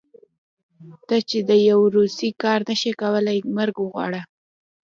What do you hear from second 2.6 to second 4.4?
نشې کولی مرګ وغواړه.